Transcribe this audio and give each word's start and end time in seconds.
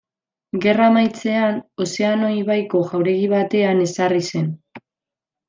Gerra 0.61 0.85
amaitzean, 0.91 1.59
Ozeano 1.85 2.31
ibaiko 2.39 2.81
jauregi 2.93 3.29
batean 3.35 3.85
ezarri 3.85 4.25
zen. 4.35 4.51